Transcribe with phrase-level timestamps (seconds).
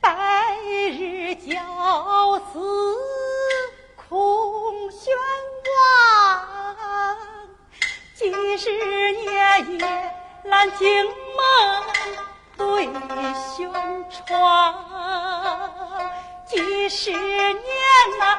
[0.00, 2.60] 白日教子
[3.96, 5.12] 空悬
[5.66, 7.18] 王
[8.14, 11.84] 几十年夜揽惊梦
[12.56, 12.86] 对
[13.56, 13.68] 轩
[14.10, 14.74] 窗
[16.46, 17.58] 几十年
[18.20, 18.38] 呐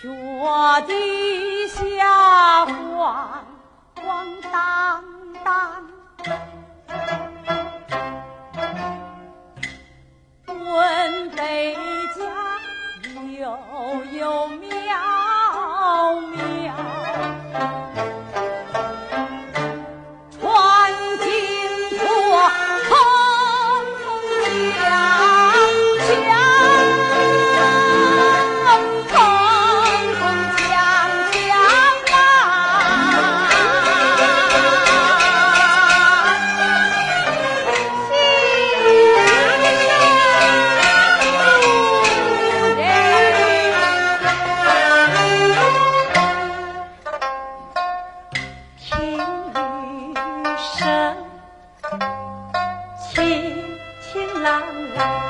[0.00, 3.44] 脚底下晃
[3.96, 5.02] 晃荡
[5.42, 5.82] 荡，
[10.46, 11.74] 滚北
[12.14, 12.20] 家
[13.40, 13.58] 悠
[14.12, 15.17] 悠渺。
[54.42, 54.62] 啦
[54.94, 55.27] 啦。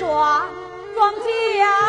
[0.00, 0.08] 庄
[0.94, 1.79] 庄稼。